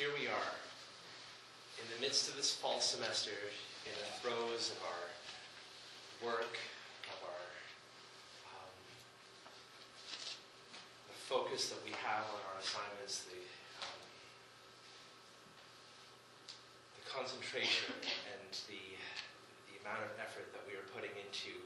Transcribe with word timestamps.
here 0.00 0.16
we 0.16 0.24
are, 0.32 0.52
in 1.76 1.84
the 1.92 2.00
midst 2.00 2.32
of 2.32 2.32
this 2.32 2.56
fall 2.56 2.80
semester, 2.80 3.36
in 3.84 3.92
the 4.00 4.08
throes 4.24 4.72
of 4.72 4.80
our 4.88 5.04
work, 6.24 6.56
of 7.12 7.20
our 7.20 7.44
um, 8.48 8.72
the 11.04 11.20
focus 11.28 11.68
that 11.68 11.76
we 11.84 11.92
have 12.00 12.24
on 12.32 12.40
our 12.48 12.56
assignments, 12.64 13.28
the 13.28 13.44
um, 13.84 14.00
the 16.96 17.04
concentration 17.04 17.92
and 18.32 18.56
the 18.72 18.80
the 19.68 19.76
amount 19.84 20.00
of 20.00 20.16
effort 20.16 20.48
that 20.56 20.64
we 20.64 20.80
are 20.80 20.86
putting 20.96 21.12
into 21.12 21.60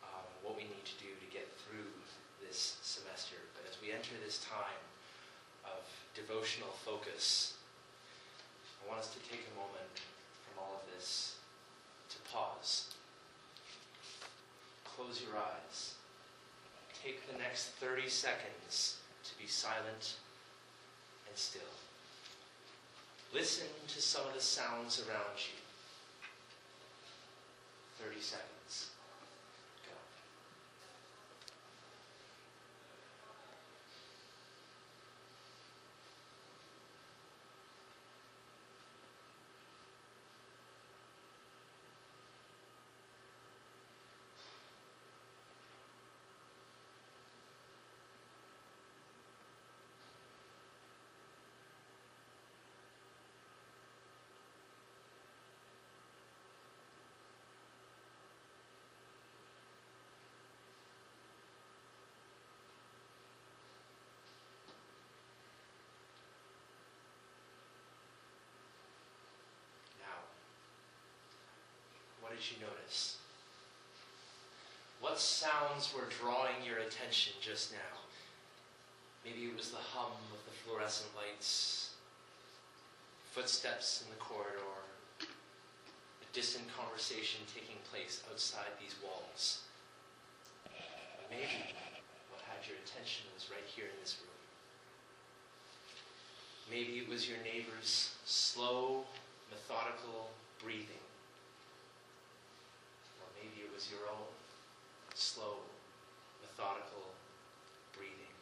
um, 0.00 0.24
what 0.40 0.56
we 0.56 0.64
need 0.64 0.88
to 0.88 0.96
do 1.04 1.12
to 1.20 1.28
get 1.28 1.44
through 1.68 1.92
this 2.40 2.80
semester. 2.80 3.36
But 3.52 3.68
as 3.68 3.76
we 3.84 3.92
enter 3.92 4.16
this 4.24 4.40
time 4.40 4.80
of 5.68 5.84
devotional 6.16 6.72
focus, 6.80 7.53
want 8.94 9.02
us 9.06 9.12
to 9.12 9.18
take 9.28 9.42
a 9.50 9.58
moment 9.58 9.90
from 10.46 10.62
all 10.62 10.78
of 10.78 10.94
this 10.94 11.34
to 12.10 12.16
pause. 12.32 12.94
Close 14.84 15.20
your 15.20 15.36
eyes. 15.36 15.94
Take 17.02 17.26
the 17.26 17.36
next 17.36 17.70
30 17.82 18.08
seconds 18.08 18.98
to 19.24 19.36
be 19.36 19.48
silent 19.48 20.14
and 21.26 21.36
still. 21.36 21.62
Listen 23.34 23.66
to 23.88 24.00
some 24.00 24.28
of 24.28 24.34
the 24.34 24.40
sounds 24.40 25.02
around 25.08 25.38
you. 25.38 25.58
30 27.98 28.20
seconds. 28.20 28.90
Go. 29.86 29.90
Now, 70.00 70.20
what 72.20 72.23
did 72.34 72.42
you 72.50 72.66
notice? 72.66 73.18
What 75.00 75.18
sounds 75.18 75.92
were 75.94 76.08
drawing 76.20 76.66
your 76.66 76.78
attention 76.78 77.34
just 77.40 77.72
now? 77.72 77.94
Maybe 79.24 79.46
it 79.46 79.56
was 79.56 79.70
the 79.70 79.76
hum 79.76 80.12
of 80.32 80.40
the 80.44 80.52
fluorescent 80.64 81.10
lights, 81.16 81.94
footsteps 83.30 84.02
in 84.04 84.10
the 84.10 84.18
corridor, 84.18 84.82
a 85.20 86.28
distant 86.32 86.64
conversation 86.76 87.40
taking 87.54 87.76
place 87.90 88.22
outside 88.30 88.74
these 88.80 88.96
walls. 89.02 89.62
Maybe 91.30 91.70
what 92.30 92.42
had 92.50 92.66
your 92.66 92.76
attention 92.84 93.26
was 93.34 93.48
right 93.50 93.64
here 93.74 93.86
in 93.86 93.98
this 94.02 94.18
room. 94.20 94.34
Maybe 96.70 96.98
it 96.98 97.08
was 97.08 97.28
your 97.28 97.38
neighbor's 97.44 98.14
slow, 98.24 99.04
methodical 99.50 100.30
breathing. 100.62 101.04
Or 103.20 103.28
maybe 103.40 103.64
it 103.64 103.72
was 103.74 103.88
your 103.90 104.04
own 104.08 104.28
slow, 105.14 105.64
methodical 106.42 107.14
breathing. 107.96 108.34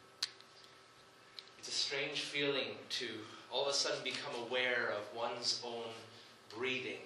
It's 1.57 1.67
a 1.67 1.71
strange 1.93 2.21
feeling 2.21 2.69
to 2.89 3.05
all 3.51 3.63
of 3.63 3.67
a 3.67 3.73
sudden 3.73 3.99
become 4.03 4.33
aware 4.47 4.93
of 4.97 5.15
one's 5.15 5.61
own 5.63 5.83
breathing. 6.57 6.97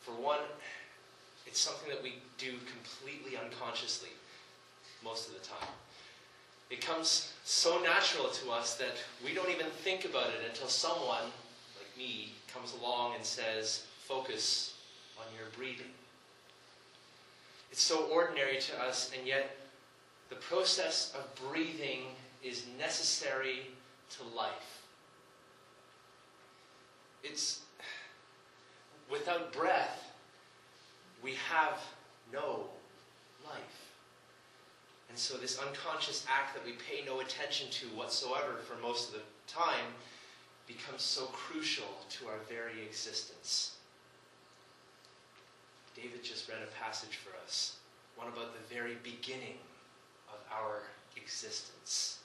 For 0.00 0.12
one, 0.12 0.38
it's 1.46 1.60
something 1.60 1.90
that 1.90 2.02
we 2.02 2.14
do 2.38 2.52
completely 2.72 3.36
unconsciously 3.36 4.08
most 5.04 5.28
of 5.28 5.34
the 5.34 5.40
time. 5.40 5.68
It 6.70 6.80
comes 6.80 7.34
so 7.44 7.82
natural 7.82 8.28
to 8.28 8.50
us 8.50 8.76
that 8.76 8.96
we 9.22 9.34
don't 9.34 9.50
even 9.50 9.66
think 9.66 10.06
about 10.06 10.28
it 10.28 10.48
until 10.48 10.68
someone, 10.68 11.24
like 11.76 11.98
me, 11.98 12.32
comes 12.50 12.72
along 12.80 13.16
and 13.16 13.24
says, 13.24 13.84
focus 14.04 14.76
on 15.18 15.26
your 15.36 15.48
breathing. 15.58 15.92
It's 17.70 17.82
so 17.82 18.06
ordinary 18.06 18.60
to 18.60 18.82
us, 18.82 19.10
and 19.16 19.26
yet 19.26 19.56
the 20.30 20.36
process 20.36 21.14
of 21.14 21.50
breathing 21.50 22.04
is 22.42 22.64
necessary 22.78 23.66
to 24.10 24.36
life. 24.36 24.82
It's 27.22 27.60
without 29.10 29.52
breath, 29.52 30.12
we 31.22 31.34
have 31.50 31.80
no 32.32 32.66
life. 33.44 33.92
And 35.08 35.18
so, 35.18 35.36
this 35.36 35.58
unconscious 35.58 36.26
act 36.28 36.54
that 36.54 36.64
we 36.64 36.72
pay 36.72 37.04
no 37.06 37.20
attention 37.20 37.68
to 37.70 37.86
whatsoever 37.96 38.58
for 38.64 38.80
most 38.82 39.08
of 39.08 39.14
the 39.14 39.20
time 39.46 39.94
becomes 40.66 41.02
so 41.02 41.26
crucial 41.26 41.86
to 42.10 42.26
our 42.26 42.38
very 42.48 42.82
existence. 42.84 43.76
David 45.94 46.22
just 46.22 46.48
read 46.48 46.58
a 46.62 46.84
passage 46.84 47.16
for 47.16 47.30
us, 47.44 47.76
one 48.16 48.28
about 48.28 48.52
the 48.52 48.74
very 48.74 48.96
beginning 49.02 49.56
of 50.28 50.38
our 50.52 50.82
existence. 51.16 52.15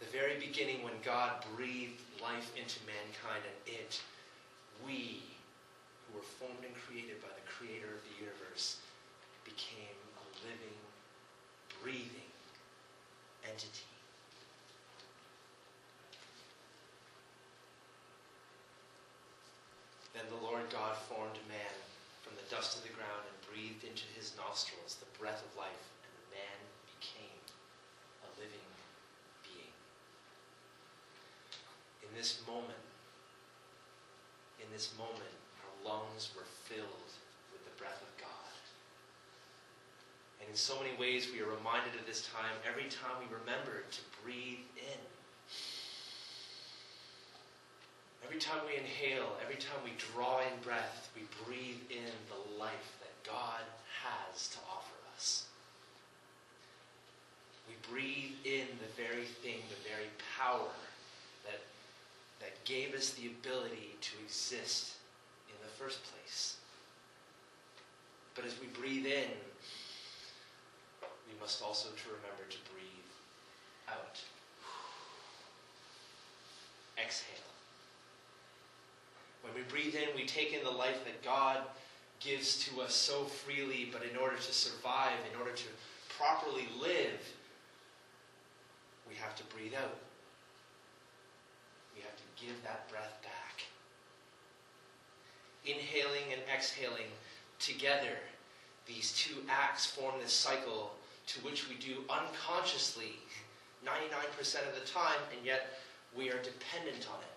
The 0.00 0.16
very 0.16 0.40
beginning 0.40 0.82
when 0.82 0.96
God 1.04 1.44
breathed 1.54 2.00
life 2.22 2.50
into 2.56 2.80
mankind, 2.88 3.44
and 3.44 3.60
it, 3.68 4.00
we, 4.80 5.20
who 6.08 6.16
were 6.16 6.24
formed 6.24 6.64
and 6.64 6.72
created 6.72 7.20
by 7.20 7.28
the 7.36 7.44
Creator 7.44 7.86
of 7.86 8.02
the 8.08 8.16
universe, 8.16 8.80
became 9.44 9.96
a 10.16 10.24
living, 10.48 10.80
breathing 11.84 12.32
entity. 13.44 13.84
Then 20.16 20.24
the 20.32 20.40
Lord 20.40 20.64
God 20.72 20.96
formed 20.96 21.36
man 21.44 21.76
from 22.24 22.32
the 22.40 22.48
dust 22.48 22.76
of 22.76 22.82
the 22.88 22.96
ground 22.96 23.28
and 23.28 23.36
breathed 23.52 23.84
into 23.84 24.08
his 24.16 24.32
nostrils 24.40 24.96
the 24.96 25.12
breath 25.20 25.44
of 25.44 25.52
life, 25.60 25.84
and 26.00 26.12
the 26.16 26.40
man 26.40 26.58
became 26.96 27.40
a 28.24 28.28
living 28.40 28.69
In 32.10 32.18
this 32.18 32.40
moment, 32.46 32.84
in 34.58 34.66
this 34.72 34.90
moment, 34.98 35.34
our 35.62 35.74
lungs 35.86 36.30
were 36.34 36.48
filled 36.66 37.10
with 37.52 37.62
the 37.64 37.74
breath 37.78 38.02
of 38.02 38.10
God. 38.18 38.26
And 40.40 40.50
in 40.50 40.56
so 40.56 40.74
many 40.82 40.90
ways, 40.98 41.28
we 41.32 41.40
are 41.40 41.46
reminded 41.46 41.94
of 41.94 42.06
this 42.06 42.26
time 42.26 42.58
every 42.66 42.90
time 42.90 43.14
we 43.22 43.30
remember 43.30 43.86
to 43.86 44.00
breathe 44.24 44.66
in. 44.76 45.00
Every 48.26 48.40
time 48.40 48.60
we 48.66 48.76
inhale, 48.76 49.38
every 49.42 49.56
time 49.56 49.78
we 49.84 49.94
draw 50.12 50.40
in 50.40 50.54
breath, 50.62 51.10
we 51.14 51.22
breathe 51.46 51.80
in 51.90 52.10
the 52.26 52.58
life 52.58 52.98
that 53.00 53.14
God 53.22 53.62
has 54.02 54.48
to 54.48 54.58
offer 54.66 54.98
us. 55.14 55.46
We 57.68 57.74
breathe 57.88 58.34
in 58.44 58.66
the 58.82 58.90
very 59.00 59.24
thing, 59.24 59.62
the 59.70 59.88
very 59.88 60.10
power 60.38 60.74
gave 62.70 62.94
us 62.94 63.10
the 63.10 63.26
ability 63.26 63.96
to 64.00 64.12
exist 64.24 64.94
in 65.48 65.56
the 65.60 65.68
first 65.82 65.98
place. 66.04 66.56
But 68.36 68.44
as 68.44 68.54
we 68.60 68.68
breathe 68.68 69.06
in, 69.06 69.30
we 71.26 71.40
must 71.40 71.62
also 71.62 71.88
to 71.88 72.08
remember 72.08 72.44
to 72.48 72.58
breathe 72.72 73.10
out. 73.88 74.20
Exhale. 76.96 77.26
When 79.42 79.52
we 79.54 79.62
breathe 79.62 79.96
in, 79.96 80.14
we 80.14 80.24
take 80.24 80.52
in 80.52 80.62
the 80.62 80.70
life 80.70 81.04
that 81.04 81.24
God 81.24 81.58
gives 82.20 82.64
to 82.66 82.82
us 82.82 82.94
so 82.94 83.24
freely, 83.24 83.88
but 83.92 84.02
in 84.08 84.16
order 84.16 84.36
to 84.36 84.52
survive, 84.52 85.18
in 85.32 85.40
order 85.40 85.52
to 85.52 85.64
properly 86.16 86.68
live, 86.80 87.20
we 89.08 89.16
have 89.16 89.34
to 89.34 89.42
breathe 89.44 89.74
out. 89.74 89.96
Give 92.40 92.62
that 92.62 92.88
breath 92.88 93.18
back. 93.22 93.64
Inhaling 95.66 96.32
and 96.32 96.40
exhaling 96.52 97.12
together, 97.58 98.16
these 98.86 99.12
two 99.12 99.42
acts 99.48 99.86
form 99.86 100.14
this 100.22 100.32
cycle 100.32 100.92
to 101.26 101.40
which 101.40 101.68
we 101.68 101.74
do 101.76 102.02
unconsciously 102.08 103.16
99% 103.84 104.68
of 104.68 104.74
the 104.74 104.86
time, 104.86 105.20
and 105.36 105.44
yet 105.44 105.78
we 106.16 106.30
are 106.30 106.42
dependent 106.42 107.06
on 107.12 107.20
it. 107.20 107.36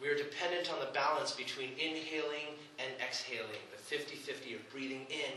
We 0.00 0.08
are 0.08 0.16
dependent 0.16 0.72
on 0.72 0.80
the 0.80 0.92
balance 0.92 1.32
between 1.32 1.70
inhaling 1.78 2.56
and 2.78 2.88
exhaling, 3.00 3.64
the 3.70 3.78
50 3.78 4.16
50 4.16 4.54
of 4.54 4.70
breathing 4.70 5.06
in, 5.10 5.32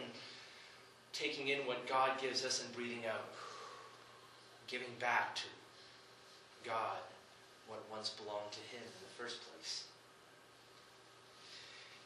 taking 1.13 1.49
in 1.49 1.59
what 1.59 1.87
God 1.87 2.11
gives 2.21 2.43
us, 2.43 2.63
and 2.63 2.73
breathing 2.73 3.05
out, 3.05 3.25
giving 4.67 4.91
back 4.99 5.35
to 5.35 5.43
God 6.65 6.97
what 7.69 7.85
once 7.93 8.09
belonged 8.09 8.51
to 8.51 8.65
Him 8.73 8.81
in 8.81 9.01
the 9.05 9.15
first 9.15 9.37
place. 9.45 9.85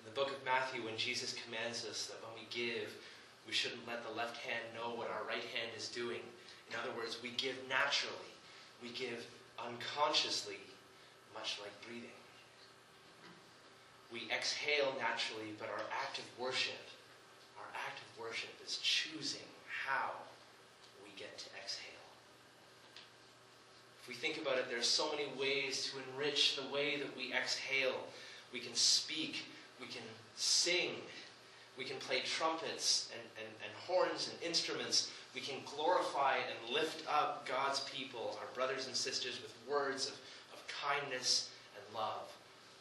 In 0.03 0.11
the 0.11 0.19
book 0.19 0.35
of 0.35 0.43
Matthew, 0.43 0.83
when 0.83 0.99
Jesus 0.99 1.31
commands 1.31 1.87
us 1.87 2.11
that 2.11 2.19
when 2.19 2.35
we 2.35 2.43
give, 2.51 2.91
we 3.47 3.55
shouldn't 3.55 3.87
let 3.87 4.03
the 4.03 4.11
left 4.11 4.35
hand 4.43 4.63
know 4.75 4.91
what 4.91 5.07
our 5.07 5.23
right 5.23 5.47
hand 5.55 5.71
is 5.79 5.87
doing. 5.87 6.19
In 6.67 6.75
other 6.75 6.91
words, 6.95 7.23
we 7.23 7.31
give 7.39 7.55
naturally, 7.71 8.35
we 8.83 8.91
give 8.91 9.23
unconsciously, 9.55 10.59
much 11.33 11.59
like 11.63 11.71
breathing. 11.87 12.19
We 14.11 14.27
exhale 14.27 14.93
naturally, 14.99 15.55
but 15.57 15.71
our 15.71 15.87
act 16.03 16.19
of 16.19 16.27
worship, 16.37 16.83
our 17.57 17.71
act 17.87 17.99
of 18.03 18.19
worship 18.19 18.51
is 18.65 18.77
choosing 18.83 19.47
how 19.65 20.11
we 21.03 21.09
get 21.17 21.37
to 21.39 21.47
exhale. 21.55 22.02
If 24.03 24.09
we 24.09 24.15
think 24.15 24.37
about 24.37 24.57
it, 24.57 24.67
there 24.69 24.77
are 24.77 24.83
so 24.83 25.09
many 25.11 25.29
ways 25.39 25.89
to 25.89 26.11
enrich 26.11 26.57
the 26.57 26.73
way 26.73 26.97
that 26.97 27.15
we 27.15 27.33
exhale. 27.33 27.95
We 28.51 28.59
can 28.59 28.75
speak, 28.75 29.45
we 29.79 29.87
can 29.87 30.03
sing, 30.35 30.95
we 31.77 31.85
can 31.85 31.95
play 31.99 32.19
trumpets 32.25 33.09
and, 33.13 33.23
and, 33.39 33.47
and 33.63 33.71
horns 33.87 34.29
and 34.29 34.43
instruments. 34.43 35.09
We 35.33 35.39
can 35.39 35.55
glorify 35.77 36.35
and 36.35 36.75
lift 36.75 37.07
up 37.07 37.47
God's 37.47 37.79
people, 37.81 38.37
our 38.41 38.53
brothers 38.53 38.87
and 38.87 38.95
sisters, 38.95 39.39
with 39.41 39.55
words 39.65 40.07
of, 40.07 40.13
of 40.51 40.59
kindness 40.67 41.49
and 41.73 41.95
love 41.95 42.29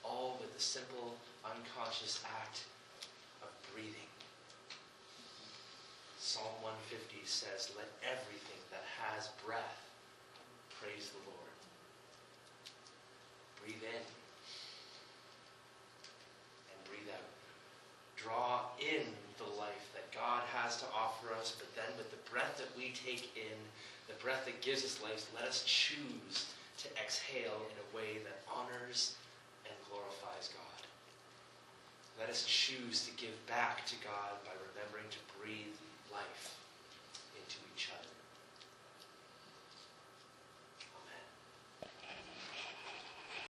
all 0.05 0.39
with 0.41 0.53
the 0.53 0.61
simple, 0.61 1.15
unconscious 1.45 2.21
act 2.37 2.65
of 3.43 3.49
breathing. 3.73 4.11
Psalm 6.19 6.51
150 6.63 7.17
says, 7.25 7.71
Let 7.77 7.87
everything 8.03 8.59
that 8.73 8.83
has 8.99 9.29
breath 9.47 9.92
praise 10.83 11.15
the 11.15 11.23
Lord. 11.31 11.55
Breathe 13.63 13.87
in 13.87 14.03
and 16.75 16.79
breathe 16.83 17.07
out. 17.15 17.31
Draw 18.19 18.67
in 18.83 19.07
the 19.39 19.47
life 19.55 19.87
that 19.95 20.11
God 20.11 20.43
has 20.51 20.83
to 20.83 20.87
offer 20.91 21.31
us, 21.39 21.55
but 21.55 21.71
then 21.79 21.95
with 21.97 22.11
the 22.11 22.19
breath 22.31 22.59
that 22.59 22.75
we 22.77 22.91
take 22.99 23.31
in, 23.39 23.59
the 24.11 24.19
breath 24.19 24.45
that 24.47 24.61
gives 24.61 24.83
us 24.83 24.99
life, 25.03 25.31
let 25.39 25.47
us 25.47 25.63
choose 25.63 26.51
to 26.83 26.91
exhale 26.99 27.63
in 27.71 27.79
a 27.79 27.89
way 27.95 28.19
that 28.27 28.43
honors 28.51 29.15
and 29.63 29.75
glorifies 29.87 30.51
God. 30.51 30.83
Let 32.19 32.29
us 32.29 32.45
choose 32.45 33.07
to 33.07 33.15
give 33.15 33.39
back 33.47 33.87
to 33.87 33.95
God 34.03 34.35
by 34.43 34.53
remembering 34.75 35.07
to 35.15 35.23
breathe 35.39 35.79
life 36.11 36.59
into 37.39 37.59
each 37.75 37.89
other. 37.95 38.22